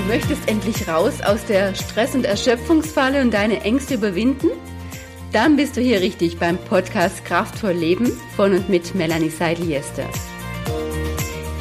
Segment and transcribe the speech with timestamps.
[0.00, 4.48] Du möchtest endlich raus aus der Stress- und Erschöpfungsfalle und deine Ängste überwinden?
[5.30, 10.08] Dann bist du hier richtig beim Podcast Kraftvoll Leben von und mit Melanie Seidel-Jester.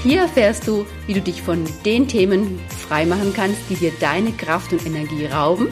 [0.01, 4.71] Hier erfährst du, wie du dich von den Themen freimachen kannst, die dir deine Kraft
[4.71, 5.67] und Energie rauben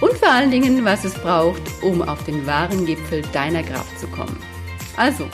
[0.00, 4.06] und vor allen Dingen, was es braucht, um auf den wahren Gipfel deiner Kraft zu
[4.06, 4.38] kommen.
[4.96, 5.26] Also,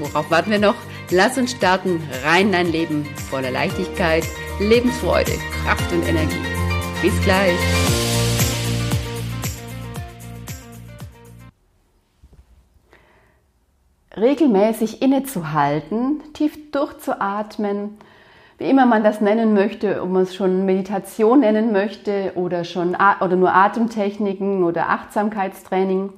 [0.00, 0.76] worauf warten wir noch?
[1.10, 4.24] Lass uns starten, rein in dein Leben voller Leichtigkeit,
[4.60, 5.32] Lebensfreude,
[5.64, 6.38] Kraft und Energie.
[7.02, 7.58] Bis gleich.
[14.16, 17.98] Regelmäßig innezuhalten, tief durchzuatmen,
[18.58, 22.94] wie immer man das nennen möchte, ob man es schon Meditation nennen möchte oder schon
[22.94, 26.12] oder nur Atemtechniken oder Achtsamkeitstraining.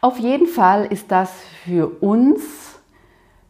[0.00, 1.32] Auf jeden Fall ist das
[1.64, 2.75] für uns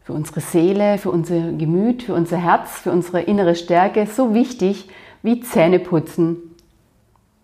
[0.07, 4.87] für unsere Seele, für unser Gemüt, für unser Herz, für unsere innere Stärke so wichtig
[5.21, 6.37] wie Zähneputzen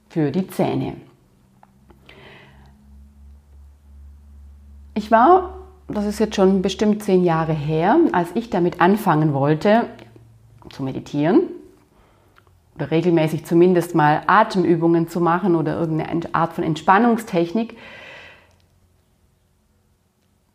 [0.08, 0.96] für die Zähne.
[4.94, 5.58] Ich war,
[5.90, 9.88] das ist jetzt schon bestimmt zehn Jahre her, als ich damit anfangen wollte
[10.70, 11.42] zu meditieren
[12.76, 17.76] oder regelmäßig zumindest mal Atemübungen zu machen oder irgendeine Art von Entspannungstechnik,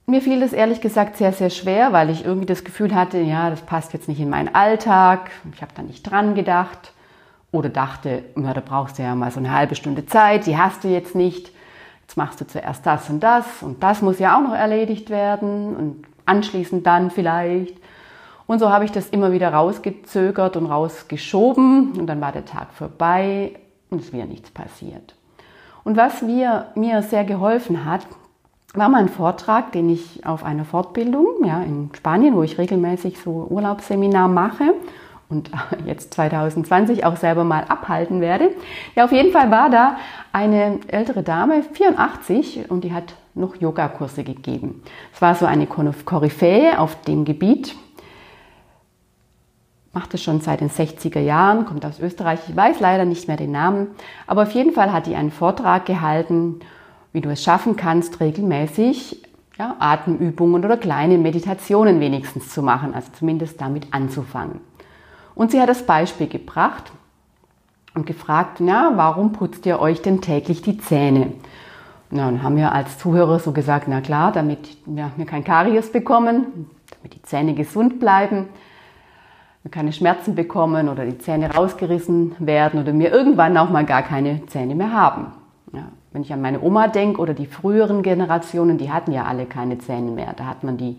[0.08, 3.50] mir fiel das ehrlich gesagt sehr, sehr schwer, weil ich irgendwie das Gefühl hatte, ja,
[3.50, 5.30] das passt jetzt nicht in meinen Alltag.
[5.54, 6.92] Ich habe da nicht dran gedacht
[7.52, 10.84] oder dachte, ja, da brauchst du ja mal so eine halbe Stunde Zeit, die hast
[10.84, 11.52] du jetzt nicht.
[12.02, 15.76] Jetzt machst du zuerst das und das und das muss ja auch noch erledigt werden
[15.76, 17.76] und anschließend dann vielleicht.
[18.46, 22.72] Und so habe ich das immer wieder rausgezögert und rausgeschoben und dann war der Tag
[22.72, 23.52] vorbei
[23.90, 25.14] und es wäre nichts passiert.
[25.84, 28.06] Und was mir, mir sehr geholfen hat,
[28.78, 33.20] war mal ein Vortrag, den ich auf einer Fortbildung ja, in Spanien, wo ich regelmäßig
[33.20, 34.74] so Urlaubsseminar mache
[35.28, 35.50] und
[35.86, 38.50] jetzt 2020 auch selber mal abhalten werde.
[38.94, 39.96] Ja, auf jeden Fall war da
[40.32, 44.82] eine ältere Dame, 84, und die hat noch Yogakurse gegeben.
[45.12, 47.76] Es war so eine Koryphäe auf dem Gebiet,
[49.92, 53.36] macht es schon seit den 60er Jahren, kommt aus Österreich, ich weiß leider nicht mehr
[53.36, 53.88] den Namen,
[54.26, 56.60] aber auf jeden Fall hat die einen Vortrag gehalten
[57.12, 59.22] wie du es schaffen kannst, regelmäßig
[59.58, 64.60] ja, Atemübungen oder kleine Meditationen wenigstens zu machen, also zumindest damit anzufangen.
[65.34, 66.92] Und sie hat das Beispiel gebracht
[67.94, 71.32] und gefragt, ja, warum putzt ihr euch denn täglich die Zähne?
[72.10, 75.92] Na, dann haben wir als Zuhörer so gesagt, na klar, damit ja, wir kein Karies
[75.92, 78.48] bekommen, damit die Zähne gesund bleiben,
[79.62, 84.02] wir keine Schmerzen bekommen oder die Zähne rausgerissen werden oder wir irgendwann auch mal gar
[84.02, 85.32] keine Zähne mehr haben.
[85.72, 89.46] Ja, wenn ich an meine Oma denke oder die früheren Generationen, die hatten ja alle
[89.46, 90.32] keine Zähne mehr.
[90.36, 90.98] Da hat man die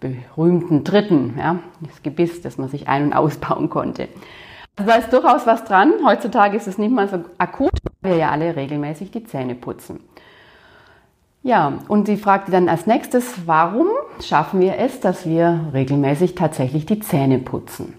[0.00, 4.08] berühmten Dritten, ja, das Gebiss, das man sich ein- und ausbauen konnte.
[4.76, 5.92] Also da ist durchaus was dran.
[6.04, 10.00] Heutzutage ist es nicht mal so akut, weil wir ja alle regelmäßig die Zähne putzen.
[11.42, 13.88] Ja, und sie fragte dann als nächstes, warum
[14.20, 17.94] schaffen wir es, dass wir regelmäßig tatsächlich die Zähne putzen?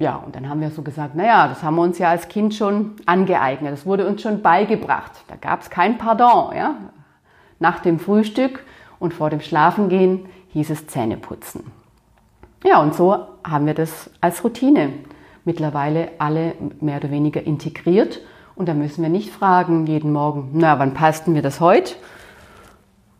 [0.00, 2.54] Ja, und dann haben wir so gesagt, naja, das haben wir uns ja als Kind
[2.54, 5.12] schon angeeignet, das wurde uns schon beigebracht.
[5.28, 6.56] Da gab es kein Pardon.
[6.56, 6.74] Ja?
[7.58, 8.64] Nach dem Frühstück
[8.98, 10.24] und vor dem Schlafengehen
[10.54, 11.70] hieß es Zähneputzen.
[12.64, 14.94] Ja, und so haben wir das als Routine
[15.44, 18.20] mittlerweile alle mehr oder weniger integriert.
[18.54, 21.94] Und da müssen wir nicht fragen jeden Morgen, na, wann passt mir das heute,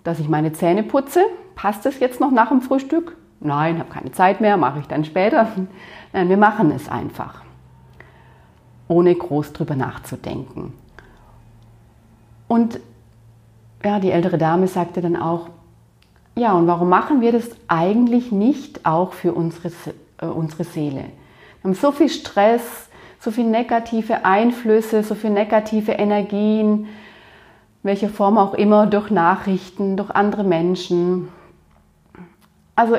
[0.03, 1.21] dass ich meine Zähne putze?
[1.57, 3.19] Passt das jetzt noch nach dem Frühstück?
[3.41, 5.49] Nein, habe keine Zeit mehr, mache ich dann später.
[6.13, 7.43] Nein, wir machen es einfach,
[8.87, 10.75] ohne groß drüber nachzudenken.
[12.49, 12.81] Und
[13.83, 15.49] ja, die ältere Dame sagte dann auch,
[16.37, 19.71] ja, und warum machen wir das eigentlich nicht auch für unsere,
[20.19, 21.05] äh, unsere Seele?
[21.63, 26.89] Wir haben so viel Stress, so viele negative Einflüsse, so viele negative Energien,
[27.83, 31.29] welcher Form auch immer, durch Nachrichten, durch andere Menschen.
[32.75, 32.97] Also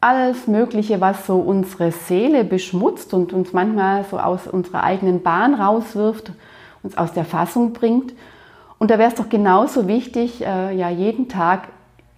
[0.00, 5.54] alles Mögliche, was so unsere Seele beschmutzt und uns manchmal so aus unserer eigenen Bahn
[5.54, 6.32] rauswirft,
[6.82, 8.14] uns aus der Fassung bringt.
[8.78, 11.68] Und da wäre es doch genauso wichtig, äh, ja jeden Tag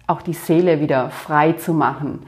[0.07, 2.25] auch die Seele wieder frei zu machen,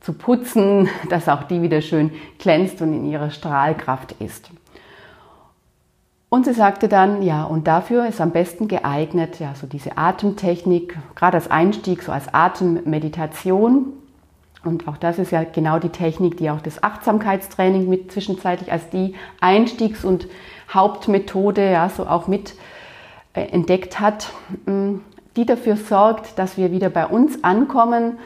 [0.00, 4.50] zu putzen, dass auch die wieder schön glänzt und in ihrer Strahlkraft ist.
[6.28, 10.98] Und sie sagte dann, ja, und dafür ist am besten geeignet, ja, so diese Atemtechnik,
[11.14, 13.94] gerade als Einstieg, so als Atemmeditation,
[14.68, 18.88] und auch das ist ja genau die Technik, die auch das Achtsamkeitstraining mit zwischenzeitlich als
[18.90, 20.28] die Einstiegs- und
[20.72, 22.54] Hauptmethode ja so auch mit
[23.32, 24.30] äh, entdeckt hat,
[24.66, 24.96] mm,
[25.36, 28.18] die dafür sorgt, dass wir wieder bei uns ankommen,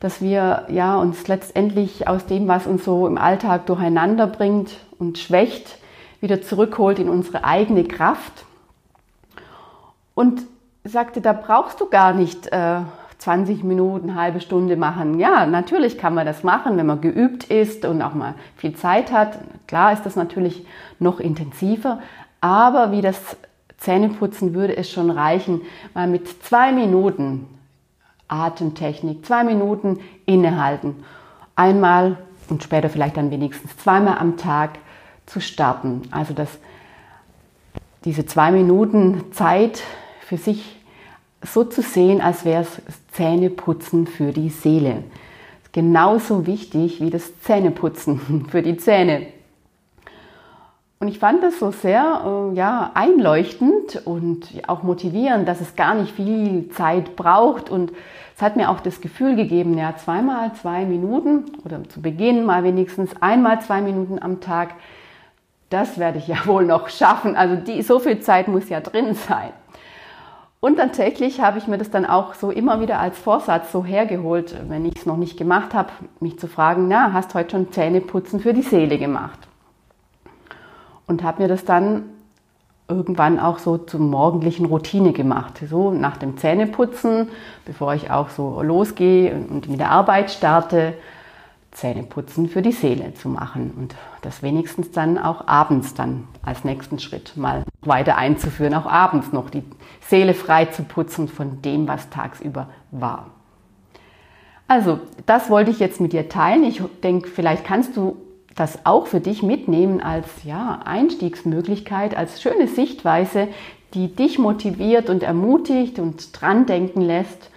[0.00, 5.18] dass wir ja uns letztendlich aus dem, was uns so im Alltag durcheinander bringt und
[5.18, 5.78] schwächt,
[6.20, 8.44] wieder zurückholt in unsere eigene Kraft.
[10.14, 10.42] Und
[10.84, 12.80] sagte, da brauchst du gar nicht äh,
[13.18, 15.18] 20 Minuten, halbe Stunde machen.
[15.18, 19.12] Ja, natürlich kann man das machen, wenn man geübt ist und auch mal viel Zeit
[19.12, 19.38] hat.
[19.66, 20.66] Klar ist das natürlich
[20.98, 22.00] noch intensiver,
[22.40, 23.36] aber wie das
[23.78, 25.62] Zähneputzen würde es schon reichen,
[25.94, 27.46] mal mit zwei Minuten
[28.28, 31.04] Atemtechnik, zwei Minuten innehalten,
[31.54, 34.78] einmal und später vielleicht dann wenigstens zweimal am Tag
[35.26, 36.02] zu starten.
[36.10, 36.58] Also dass
[38.04, 39.82] diese zwei Minuten Zeit
[40.20, 40.76] für sich
[41.42, 42.80] so zu sehen, als wäre es
[43.16, 45.04] Zähneputzen für die Seele.
[45.72, 49.26] Genauso wichtig wie das Zähneputzen für die Zähne.
[50.98, 55.94] Und ich fand das so sehr äh, ja, einleuchtend und auch motivierend, dass es gar
[55.94, 57.68] nicht viel Zeit braucht.
[57.68, 57.92] Und
[58.34, 62.64] es hat mir auch das Gefühl gegeben, ja, zweimal zwei Minuten oder zu Beginn mal
[62.64, 64.74] wenigstens einmal zwei Minuten am Tag,
[65.68, 67.36] das werde ich ja wohl noch schaffen.
[67.36, 69.50] Also die, so viel Zeit muss ja drin sein.
[70.66, 74.52] Und tatsächlich habe ich mir das dann auch so immer wieder als Vorsatz so hergeholt,
[74.68, 78.40] wenn ich es noch nicht gemacht habe, mich zu fragen, na, hast heute schon Zähneputzen
[78.40, 79.38] für die Seele gemacht?
[81.06, 82.06] Und habe mir das dann
[82.88, 85.62] irgendwann auch so zum morgendlichen Routine gemacht.
[85.70, 87.28] So nach dem Zähneputzen,
[87.64, 90.94] bevor ich auch so losgehe und mit der Arbeit starte,
[91.76, 96.98] Zähneputzen für die Seele zu machen und das wenigstens dann auch abends dann als nächsten
[96.98, 99.62] Schritt mal weiter einzuführen, auch abends noch die
[100.00, 103.30] Seele frei zu putzen von dem, was tagsüber war.
[104.66, 106.64] Also, das wollte ich jetzt mit dir teilen.
[106.64, 108.16] Ich denke, vielleicht kannst du
[108.54, 113.48] das auch für dich mitnehmen als ja, Einstiegsmöglichkeit, als schöne Sichtweise,
[113.92, 117.50] die dich motiviert und ermutigt und dran denken lässt,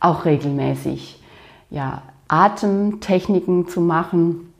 [0.00, 1.22] auch regelmäßig
[1.68, 4.52] ja, Atemtechniken zu machen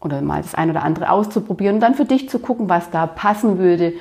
[0.00, 3.06] oder mal das ein oder andere auszuprobieren und dann für dich zu gucken, was da
[3.06, 3.94] passen würde,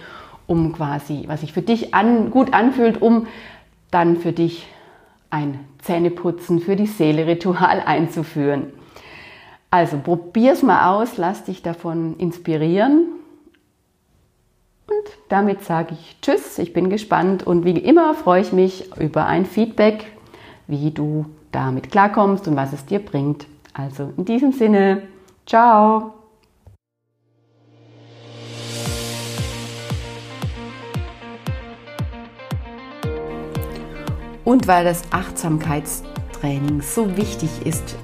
[0.48, 3.28] um quasi, was sich für dich an, gut anfühlt, um
[3.92, 4.68] dann für dich
[5.30, 8.72] ein Zähneputzen für die Seele Ritual einzuführen.
[9.72, 13.08] Also probier's mal aus, lass dich davon inspirieren.
[14.88, 19.26] Und damit sage ich Tschüss, ich bin gespannt und wie immer freue ich mich über
[19.26, 20.06] ein Feedback,
[20.68, 21.26] wie du
[21.56, 23.48] damit klarkommst und was es dir bringt.
[23.74, 25.04] Also in diesem Sinne,
[25.46, 26.14] ciao!
[34.44, 37.96] Und weil das Achtsamkeitstraining so wichtig ist,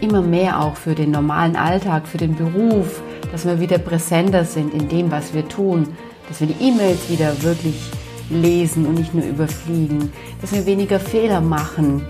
[0.00, 4.72] immer mehr auch für den normalen Alltag, für den Beruf, dass wir wieder präsenter sind
[4.72, 5.88] in dem, was wir tun,
[6.28, 7.90] dass wir die E-Mails wieder wirklich
[8.30, 12.02] lesen und nicht nur überfliegen, dass wir weniger Fehler machen,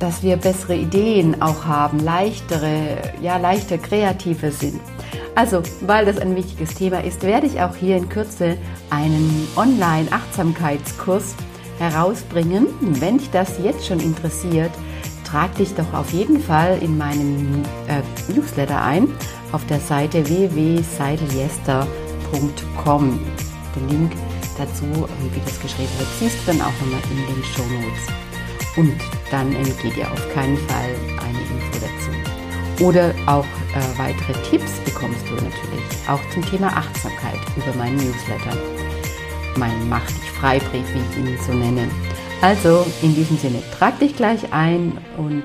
[0.00, 4.80] dass wir bessere Ideen auch haben, leichtere, ja, leichter kreativer sind.
[5.36, 8.56] Also, weil das ein wichtiges Thema ist, werde ich auch hier in Kürze
[8.88, 11.36] einen Online-Achtsamkeitskurs
[11.78, 12.66] herausbringen.
[12.80, 14.72] Wenn dich das jetzt schon interessiert,
[15.24, 18.02] trag dich doch auf jeden Fall in meinen äh,
[18.32, 19.06] Newsletter ein
[19.52, 23.20] auf der Seite www.seideliester.com.
[23.76, 24.10] Den Link
[24.58, 28.08] dazu, wie das geschrieben wird, siehst du dann auch nochmal in den Show Notes.
[28.76, 28.96] Und
[29.30, 32.84] dann entgeht dir auf keinen Fall eine Info dazu.
[32.84, 38.56] Oder auch äh, weitere Tipps bekommst du natürlich auch zum Thema Achtsamkeit über meinen Newsletter.
[39.56, 41.88] Mein Mach dich Freibrief, wie ich ihn so nenne.
[42.40, 45.44] Also in diesem Sinne, trag dich gleich ein und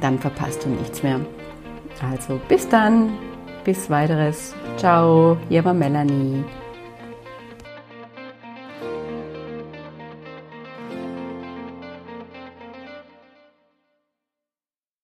[0.00, 1.20] dann verpasst du nichts mehr.
[2.10, 3.12] Also bis dann,
[3.64, 4.54] bis weiteres.
[4.78, 6.42] Ciao, hier war Melanie.